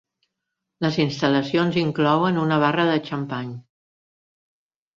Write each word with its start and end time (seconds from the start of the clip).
Les 0.85 0.97
instal·lacions 1.03 1.77
inclouen 1.83 2.41
una 2.47 2.59
barra 2.65 2.89
de 2.93 2.99
xampany. 3.13 3.55